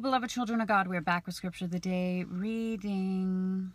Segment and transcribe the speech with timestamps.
[0.00, 0.88] Beloved children of God.
[0.88, 3.72] We're back with scripture of the day, reading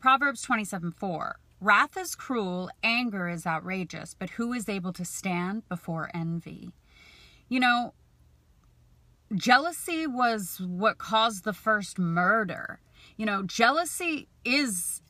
[0.00, 1.36] Proverbs 27 4.
[1.60, 6.70] Wrath is cruel, anger is outrageous, but who is able to stand before envy?
[7.48, 7.94] You know,
[9.34, 12.78] jealousy was what caused the first murder.
[13.16, 15.02] You know, jealousy is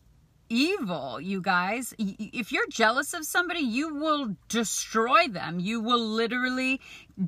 [0.49, 1.93] evil, you guys.
[1.99, 5.61] If you're jealous of somebody, you will destroy them.
[5.61, 6.81] You will literally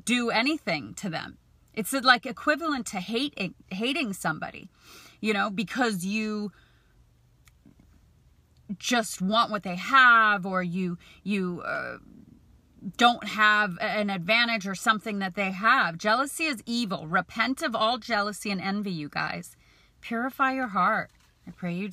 [0.05, 1.37] do anything to them.
[1.73, 4.69] It's like equivalent to hating hating somebody,
[5.21, 6.51] you know, because you
[8.77, 11.97] just want what they have or you you uh,
[12.97, 15.97] don't have an advantage or something that they have.
[15.97, 17.07] Jealousy is evil.
[17.07, 19.55] Repent of all jealousy and envy, you guys.
[20.01, 21.11] Purify your heart.
[21.47, 21.89] I pray you.